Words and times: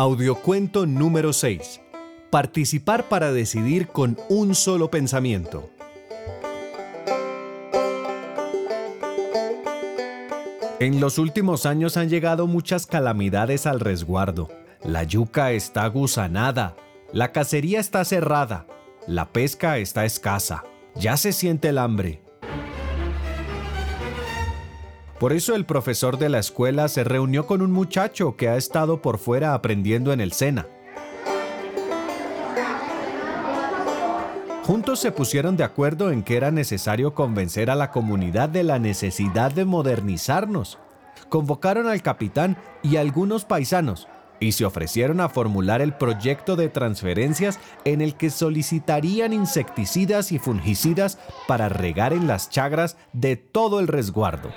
Audiocuento 0.00 0.86
número 0.86 1.32
6. 1.32 1.80
Participar 2.30 3.08
para 3.08 3.32
decidir 3.32 3.88
con 3.88 4.16
un 4.28 4.54
solo 4.54 4.92
pensamiento. 4.92 5.70
En 10.78 11.00
los 11.00 11.18
últimos 11.18 11.66
años 11.66 11.96
han 11.96 12.08
llegado 12.08 12.46
muchas 12.46 12.86
calamidades 12.86 13.66
al 13.66 13.80
resguardo. 13.80 14.48
La 14.84 15.02
yuca 15.02 15.50
está 15.50 15.88
gusanada, 15.88 16.76
la 17.12 17.32
cacería 17.32 17.80
está 17.80 18.04
cerrada, 18.04 18.68
la 19.08 19.32
pesca 19.32 19.78
está 19.78 20.04
escasa, 20.04 20.62
ya 20.94 21.16
se 21.16 21.32
siente 21.32 21.70
el 21.70 21.78
hambre. 21.78 22.22
Por 25.18 25.32
eso 25.32 25.56
el 25.56 25.64
profesor 25.64 26.16
de 26.16 26.28
la 26.28 26.38
escuela 26.38 26.86
se 26.86 27.02
reunió 27.02 27.44
con 27.44 27.60
un 27.60 27.72
muchacho 27.72 28.36
que 28.36 28.48
ha 28.48 28.56
estado 28.56 29.02
por 29.02 29.18
fuera 29.18 29.52
aprendiendo 29.52 30.12
en 30.12 30.20
el 30.20 30.32
SENA. 30.32 30.68
Juntos 34.62 35.00
se 35.00 35.10
pusieron 35.10 35.56
de 35.56 35.64
acuerdo 35.64 36.12
en 36.12 36.22
que 36.22 36.36
era 36.36 36.52
necesario 36.52 37.14
convencer 37.14 37.68
a 37.68 37.74
la 37.74 37.90
comunidad 37.90 38.48
de 38.48 38.62
la 38.62 38.78
necesidad 38.78 39.50
de 39.50 39.64
modernizarnos. 39.64 40.78
Convocaron 41.28 41.88
al 41.88 42.00
capitán 42.02 42.56
y 42.82 42.96
algunos 42.96 43.44
paisanos 43.44 44.06
y 44.38 44.52
se 44.52 44.64
ofrecieron 44.64 45.20
a 45.20 45.28
formular 45.28 45.80
el 45.80 45.94
proyecto 45.94 46.54
de 46.54 46.68
transferencias 46.68 47.58
en 47.84 48.02
el 48.02 48.14
que 48.14 48.30
solicitarían 48.30 49.32
insecticidas 49.32 50.30
y 50.30 50.38
fungicidas 50.38 51.18
para 51.48 51.68
regar 51.68 52.12
en 52.12 52.28
las 52.28 52.50
chagras 52.50 52.96
de 53.12 53.34
todo 53.36 53.80
el 53.80 53.88
resguardo. 53.88 54.50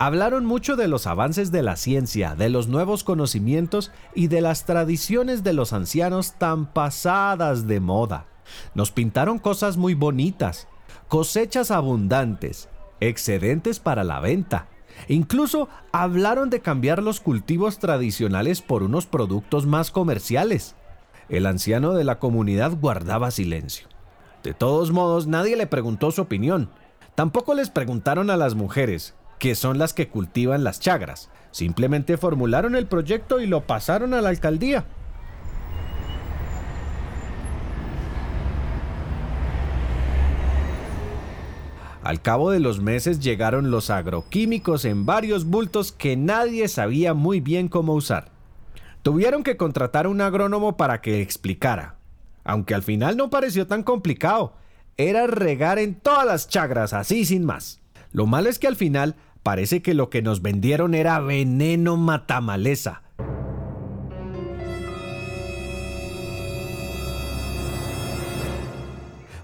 Hablaron 0.00 0.44
mucho 0.44 0.76
de 0.76 0.86
los 0.86 1.08
avances 1.08 1.50
de 1.50 1.62
la 1.62 1.74
ciencia, 1.74 2.36
de 2.36 2.50
los 2.50 2.68
nuevos 2.68 3.02
conocimientos 3.02 3.90
y 4.14 4.28
de 4.28 4.40
las 4.40 4.64
tradiciones 4.64 5.42
de 5.42 5.52
los 5.52 5.72
ancianos 5.72 6.34
tan 6.38 6.66
pasadas 6.66 7.66
de 7.66 7.80
moda. 7.80 8.26
Nos 8.74 8.92
pintaron 8.92 9.40
cosas 9.40 9.76
muy 9.76 9.94
bonitas, 9.94 10.68
cosechas 11.08 11.72
abundantes, 11.72 12.68
excedentes 13.00 13.80
para 13.80 14.04
la 14.04 14.20
venta. 14.20 14.68
Incluso 15.08 15.68
hablaron 15.90 16.48
de 16.48 16.60
cambiar 16.60 17.02
los 17.02 17.18
cultivos 17.18 17.80
tradicionales 17.80 18.62
por 18.62 18.84
unos 18.84 19.06
productos 19.06 19.66
más 19.66 19.90
comerciales. 19.90 20.76
El 21.28 21.44
anciano 21.44 21.94
de 21.94 22.04
la 22.04 22.20
comunidad 22.20 22.72
guardaba 22.80 23.32
silencio. 23.32 23.88
De 24.44 24.54
todos 24.54 24.92
modos, 24.92 25.26
nadie 25.26 25.56
le 25.56 25.66
preguntó 25.66 26.12
su 26.12 26.22
opinión. 26.22 26.70
Tampoco 27.16 27.54
les 27.54 27.68
preguntaron 27.68 28.30
a 28.30 28.36
las 28.36 28.54
mujeres, 28.54 29.14
que 29.38 29.54
son 29.54 29.78
las 29.78 29.94
que 29.94 30.08
cultivan 30.08 30.64
las 30.64 30.80
chagras. 30.80 31.30
Simplemente 31.50 32.16
formularon 32.16 32.76
el 32.76 32.86
proyecto 32.86 33.40
y 33.40 33.46
lo 33.46 33.66
pasaron 33.66 34.14
a 34.14 34.20
la 34.20 34.28
alcaldía. 34.28 34.84
Al 42.08 42.22
cabo 42.22 42.50
de 42.50 42.60
los 42.60 42.80
meses 42.80 43.20
llegaron 43.20 43.70
los 43.70 43.90
agroquímicos 43.90 44.86
en 44.86 45.04
varios 45.04 45.44
bultos 45.44 45.92
que 45.92 46.16
nadie 46.16 46.66
sabía 46.68 47.12
muy 47.12 47.40
bien 47.40 47.68
cómo 47.68 47.92
usar. 47.92 48.30
Tuvieron 49.02 49.42
que 49.42 49.58
contratar 49.58 50.06
a 50.06 50.08
un 50.08 50.22
agrónomo 50.22 50.76
para 50.78 51.02
que 51.02 51.20
explicara, 51.20 51.96
aunque 52.44 52.74
al 52.74 52.82
final 52.82 53.18
no 53.18 53.28
pareció 53.30 53.66
tan 53.66 53.82
complicado. 53.82 54.54
Era 54.96 55.26
regar 55.26 55.78
en 55.78 55.96
todas 55.96 56.24
las 56.24 56.48
chagras, 56.48 56.94
así 56.94 57.26
sin 57.26 57.44
más. 57.44 57.80
Lo 58.10 58.26
malo 58.26 58.48
es 58.48 58.58
que 58.58 58.68
al 58.68 58.76
final 58.76 59.16
Parece 59.42 59.82
que 59.82 59.94
lo 59.94 60.10
que 60.10 60.22
nos 60.22 60.42
vendieron 60.42 60.94
era 60.94 61.20
veneno 61.20 61.96
matamaleza. 61.96 63.02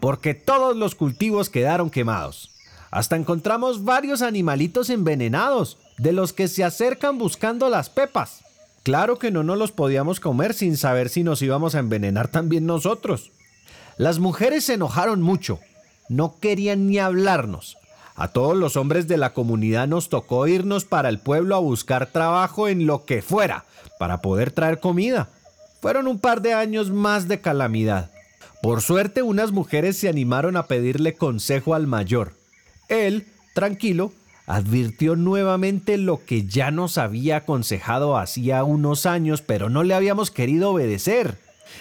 Porque 0.00 0.34
todos 0.34 0.76
los 0.76 0.94
cultivos 0.94 1.50
quedaron 1.50 1.90
quemados. 1.90 2.50
Hasta 2.90 3.16
encontramos 3.16 3.84
varios 3.84 4.22
animalitos 4.22 4.90
envenenados, 4.90 5.78
de 5.98 6.12
los 6.12 6.32
que 6.32 6.48
se 6.48 6.64
acercan 6.64 7.18
buscando 7.18 7.68
las 7.68 7.90
pepas. 7.90 8.40
Claro 8.82 9.18
que 9.18 9.30
no 9.30 9.42
nos 9.42 9.58
los 9.58 9.72
podíamos 9.72 10.18
comer 10.18 10.54
sin 10.54 10.78
saber 10.78 11.10
si 11.10 11.22
nos 11.22 11.42
íbamos 11.42 11.74
a 11.74 11.80
envenenar 11.80 12.28
también 12.28 12.64
nosotros. 12.64 13.30
Las 13.98 14.18
mujeres 14.18 14.64
se 14.64 14.74
enojaron 14.74 15.20
mucho, 15.20 15.60
no 16.08 16.40
querían 16.40 16.88
ni 16.88 16.98
hablarnos. 16.98 17.76
A 18.20 18.28
todos 18.28 18.54
los 18.54 18.76
hombres 18.76 19.08
de 19.08 19.16
la 19.16 19.32
comunidad 19.32 19.88
nos 19.88 20.10
tocó 20.10 20.46
irnos 20.46 20.84
para 20.84 21.08
el 21.08 21.20
pueblo 21.20 21.56
a 21.56 21.58
buscar 21.58 22.04
trabajo 22.04 22.68
en 22.68 22.84
lo 22.84 23.06
que 23.06 23.22
fuera, 23.22 23.64
para 23.98 24.20
poder 24.20 24.50
traer 24.50 24.78
comida. 24.78 25.30
Fueron 25.80 26.06
un 26.06 26.18
par 26.18 26.42
de 26.42 26.52
años 26.52 26.90
más 26.90 27.28
de 27.28 27.40
calamidad. 27.40 28.10
Por 28.60 28.82
suerte 28.82 29.22
unas 29.22 29.52
mujeres 29.52 29.96
se 29.96 30.10
animaron 30.10 30.58
a 30.58 30.66
pedirle 30.66 31.14
consejo 31.14 31.74
al 31.74 31.86
mayor. 31.86 32.34
Él, 32.90 33.24
tranquilo, 33.54 34.12
advirtió 34.46 35.16
nuevamente 35.16 35.96
lo 35.96 36.22
que 36.22 36.44
ya 36.44 36.70
nos 36.70 36.98
había 36.98 37.38
aconsejado 37.38 38.18
hacía 38.18 38.64
unos 38.64 39.06
años, 39.06 39.40
pero 39.40 39.70
no 39.70 39.82
le 39.82 39.94
habíamos 39.94 40.30
querido 40.30 40.72
obedecer. 40.72 41.38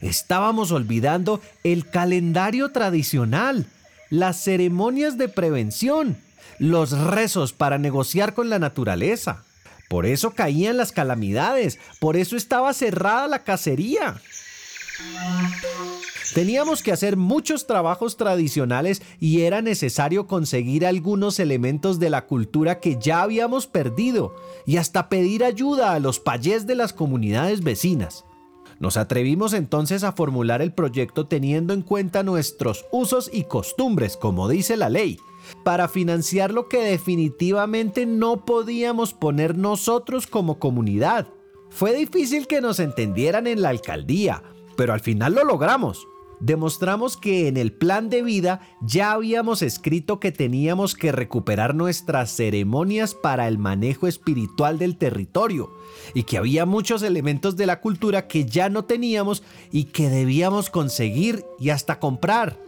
Estábamos 0.00 0.72
olvidando 0.72 1.42
el 1.62 1.90
calendario 1.90 2.70
tradicional 2.70 3.66
las 4.12 4.36
ceremonias 4.36 5.16
de 5.16 5.30
prevención, 5.30 6.18
los 6.58 6.90
rezos 6.90 7.54
para 7.54 7.78
negociar 7.78 8.34
con 8.34 8.50
la 8.50 8.58
naturaleza. 8.58 9.42
Por 9.88 10.04
eso 10.04 10.32
caían 10.32 10.76
las 10.76 10.92
calamidades, 10.92 11.78
por 11.98 12.18
eso 12.18 12.36
estaba 12.36 12.74
cerrada 12.74 13.26
la 13.26 13.42
cacería. 13.42 14.20
Teníamos 16.34 16.82
que 16.82 16.92
hacer 16.92 17.16
muchos 17.16 17.66
trabajos 17.66 18.18
tradicionales 18.18 19.00
y 19.18 19.40
era 19.42 19.62
necesario 19.62 20.26
conseguir 20.26 20.84
algunos 20.84 21.40
elementos 21.40 21.98
de 21.98 22.10
la 22.10 22.26
cultura 22.26 22.80
que 22.80 22.98
ya 23.00 23.22
habíamos 23.22 23.66
perdido 23.66 24.36
y 24.66 24.76
hasta 24.76 25.08
pedir 25.08 25.42
ayuda 25.42 25.94
a 25.94 26.00
los 26.00 26.20
payés 26.20 26.66
de 26.66 26.74
las 26.74 26.92
comunidades 26.92 27.62
vecinas. 27.62 28.26
Nos 28.82 28.96
atrevimos 28.96 29.52
entonces 29.52 30.02
a 30.02 30.10
formular 30.10 30.60
el 30.60 30.74
proyecto 30.74 31.28
teniendo 31.28 31.72
en 31.72 31.82
cuenta 31.82 32.24
nuestros 32.24 32.84
usos 32.90 33.30
y 33.32 33.44
costumbres, 33.44 34.16
como 34.16 34.48
dice 34.48 34.76
la 34.76 34.88
ley, 34.88 35.20
para 35.62 35.86
financiar 35.86 36.52
lo 36.52 36.68
que 36.68 36.82
definitivamente 36.82 38.06
no 38.06 38.44
podíamos 38.44 39.14
poner 39.14 39.56
nosotros 39.56 40.26
como 40.26 40.58
comunidad. 40.58 41.28
Fue 41.70 41.94
difícil 41.94 42.48
que 42.48 42.60
nos 42.60 42.80
entendieran 42.80 43.46
en 43.46 43.62
la 43.62 43.68
alcaldía, 43.68 44.42
pero 44.76 44.92
al 44.92 45.00
final 45.00 45.34
lo 45.34 45.44
logramos 45.44 46.08
demostramos 46.42 47.16
que 47.16 47.46
en 47.46 47.56
el 47.56 47.72
plan 47.72 48.10
de 48.10 48.22
vida 48.22 48.60
ya 48.82 49.12
habíamos 49.12 49.62
escrito 49.62 50.18
que 50.18 50.32
teníamos 50.32 50.94
que 50.94 51.12
recuperar 51.12 51.74
nuestras 51.74 52.34
ceremonias 52.34 53.14
para 53.14 53.46
el 53.46 53.58
manejo 53.58 54.08
espiritual 54.08 54.78
del 54.78 54.96
territorio 54.96 55.70
y 56.14 56.24
que 56.24 56.38
había 56.38 56.66
muchos 56.66 57.02
elementos 57.02 57.56
de 57.56 57.66
la 57.66 57.80
cultura 57.80 58.26
que 58.26 58.44
ya 58.44 58.68
no 58.68 58.84
teníamos 58.84 59.44
y 59.70 59.84
que 59.84 60.10
debíamos 60.10 60.68
conseguir 60.68 61.44
y 61.60 61.70
hasta 61.70 62.00
comprar. 62.00 62.58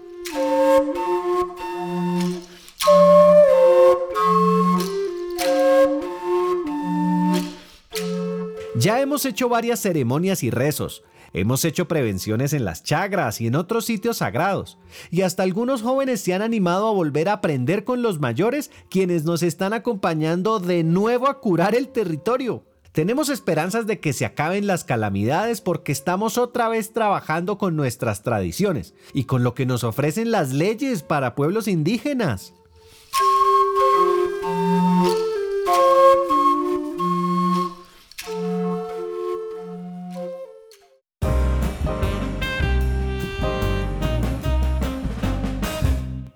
Ya 8.77 9.01
hemos 9.01 9.25
hecho 9.25 9.49
varias 9.49 9.81
ceremonias 9.81 10.43
y 10.43 10.51
rezos, 10.51 11.03
Hemos 11.35 11.65
hecho 11.65 11.89
prevenciones 11.89 12.53
en 12.53 12.65
las 12.65 12.85
chagras 12.85 13.41
y 13.41 13.49
en 13.49 13.57
otros 13.57 13.87
sitios 13.87 14.19
sagrados, 14.19 14.79
y 15.11 15.23
hasta 15.23 15.43
algunos 15.43 15.83
jóvenes 15.83 16.21
se 16.21 16.33
han 16.33 16.43
animado 16.43 16.87
a 16.87 16.93
volver 16.93 17.29
a 17.29 17.35
aprender 17.35 17.83
con 17.83 18.03
los 18.03 18.21
mayores 18.21 18.71
quienes 18.89 19.25
nos 19.25 19.43
están 19.43 19.73
acompañando 19.73 20.61
de 20.61 20.85
nuevo 20.85 21.29
a 21.29 21.41
curar 21.41 21.75
el 21.75 21.89
territorio. 21.89 22.63
Tenemos 22.93 23.31
esperanzas 23.31 23.89
de 23.89 23.99
que 23.99 24.13
se 24.13 24.25
acaben 24.25 24.69
las 24.69 24.85
calamidades 24.85 25.61
porque 25.61 25.91
estamos 25.91 26.39
otra 26.39 26.69
vez 26.69 26.93
trabajando 26.93 27.59
con 27.59 27.75
nuestras 27.75 28.23
tradiciones 28.23 28.95
y 29.13 29.25
con 29.25 29.43
lo 29.43 29.55
que 29.55 29.67
nos 29.67 29.83
ofrecen 29.83 30.31
las 30.31 30.53
leyes 30.53 31.03
para 31.03 31.35
pueblos 31.35 31.67
indígenas. 31.67 32.55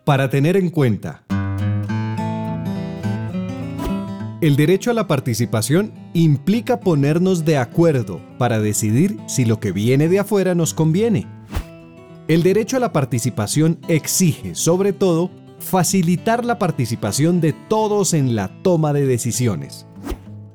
Para 0.09 0.31
tener 0.31 0.57
en 0.57 0.71
cuenta. 0.71 1.23
El 4.41 4.57
derecho 4.57 4.91
a 4.91 4.95
la 4.95 5.07
participación 5.07 5.93
implica 6.15 6.81
ponernos 6.81 7.45
de 7.45 7.59
acuerdo 7.59 8.23
para 8.39 8.59
decidir 8.59 9.19
si 9.27 9.45
lo 9.45 9.61
que 9.61 9.71
viene 9.71 10.09
de 10.09 10.21
afuera 10.21 10.55
nos 10.55 10.73
conviene. 10.73 11.27
El 12.27 12.43
derecho 12.43 12.79
a 12.79 12.81
la 12.81 12.91
participación 12.91 13.81
exige, 13.87 14.55
sobre 14.55 14.95
todo, 14.95 15.31
facilitar 15.59 16.43
la 16.43 16.59
participación 16.59 17.43
de 17.43 17.53
todos 17.53 18.15
en 18.15 18.35
la 18.35 18.49
toma 18.63 18.95
de 18.95 19.05
decisiones. 19.05 19.87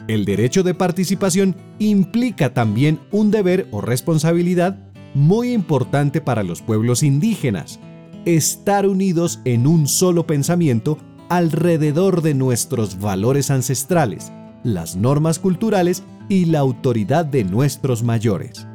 El 0.07 0.25
derecho 0.25 0.63
de 0.63 0.73
participación 0.73 1.55
implica 1.77 2.55
también 2.55 2.99
un 3.11 3.29
deber 3.29 3.67
o 3.69 3.81
responsabilidad 3.81 4.79
muy 5.13 5.51
importante 5.51 6.21
para 6.21 6.41
los 6.41 6.63
pueblos 6.63 7.03
indígenas, 7.03 7.79
estar 8.25 8.87
unidos 8.87 9.41
en 9.43 9.67
un 9.67 9.87
solo 9.87 10.25
pensamiento 10.25 10.97
alrededor 11.29 12.21
de 12.21 12.33
nuestros 12.33 12.99
valores 12.99 13.51
ancestrales, 13.51 14.31
las 14.63 14.95
normas 14.95 15.39
culturales 15.39 16.03
y 16.29 16.45
la 16.45 16.59
autoridad 16.59 17.25
de 17.25 17.43
nuestros 17.43 18.03
mayores. 18.03 18.65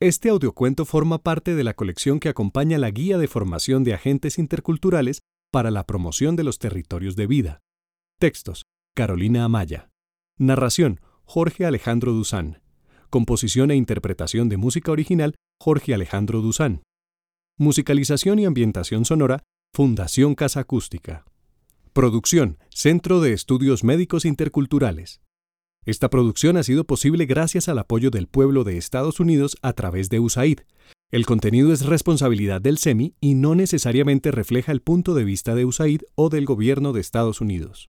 Este 0.00 0.28
audiocuento 0.28 0.84
forma 0.84 1.22
parte 1.22 1.54
de 1.54 1.64
la 1.64 1.72
colección 1.72 2.20
que 2.20 2.28
acompaña 2.28 2.76
la 2.76 2.90
Guía 2.90 3.16
de 3.16 3.26
Formación 3.26 3.84
de 3.84 3.94
Agentes 3.94 4.38
Interculturales 4.38 5.22
para 5.54 5.70
la 5.70 5.86
Promoción 5.86 6.34
de 6.34 6.42
los 6.42 6.58
Territorios 6.58 7.14
de 7.14 7.28
Vida. 7.28 7.62
Textos: 8.18 8.64
Carolina 8.92 9.44
Amaya. 9.44 9.88
Narración: 10.36 11.00
Jorge 11.22 11.64
Alejandro 11.64 12.12
Duzán. 12.12 12.60
Composición 13.08 13.70
e 13.70 13.76
interpretación 13.76 14.48
de 14.48 14.56
música 14.56 14.90
original: 14.90 15.36
Jorge 15.60 15.94
Alejandro 15.94 16.40
Duzán. 16.40 16.82
Musicalización 17.56 18.40
y 18.40 18.46
ambientación 18.46 19.04
sonora: 19.04 19.44
Fundación 19.72 20.34
Casa 20.34 20.58
Acústica. 20.58 21.24
Producción: 21.92 22.58
Centro 22.70 23.20
de 23.20 23.32
Estudios 23.32 23.84
Médicos 23.84 24.24
Interculturales. 24.24 25.20
Esta 25.86 26.10
producción 26.10 26.56
ha 26.56 26.64
sido 26.64 26.82
posible 26.82 27.26
gracias 27.26 27.68
al 27.68 27.78
apoyo 27.78 28.10
del 28.10 28.26
pueblo 28.26 28.64
de 28.64 28.76
Estados 28.76 29.20
Unidos 29.20 29.56
a 29.62 29.72
través 29.72 30.08
de 30.08 30.18
USAID. 30.18 30.62
El 31.14 31.26
contenido 31.26 31.72
es 31.72 31.86
responsabilidad 31.86 32.60
del 32.60 32.76
SEMI 32.76 33.14
y 33.20 33.36
no 33.36 33.54
necesariamente 33.54 34.32
refleja 34.32 34.72
el 34.72 34.80
punto 34.80 35.14
de 35.14 35.22
vista 35.22 35.54
de 35.54 35.64
USAID 35.64 36.00
o 36.16 36.28
del 36.28 36.44
gobierno 36.44 36.92
de 36.92 37.00
Estados 37.00 37.40
Unidos. 37.40 37.88